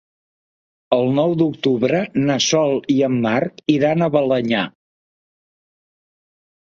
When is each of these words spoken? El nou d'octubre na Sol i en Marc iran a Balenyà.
El 0.95 1.11
nou 1.17 1.35
d'octubre 1.41 1.99
na 2.23 2.37
Sol 2.45 2.73
i 2.95 2.95
en 3.09 3.21
Marc 3.29 3.63
iran 3.77 4.07
a 4.07 4.11
Balenyà. 4.17 4.67